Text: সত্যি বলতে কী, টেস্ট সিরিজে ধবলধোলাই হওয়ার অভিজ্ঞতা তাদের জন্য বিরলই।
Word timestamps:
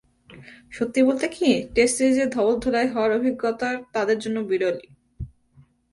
সত্যি 0.71 1.01
বলতে 1.03 1.27
কী, 1.27 1.49
টেস্ট 1.75 1.97
সিরিজে 1.97 2.25
ধবলধোলাই 2.25 2.87
হওয়ার 2.87 3.11
অভিজ্ঞতা 3.11 3.69
তাদের 3.93 4.17
জন্য 4.19 4.37
বিরলই। 4.39 4.87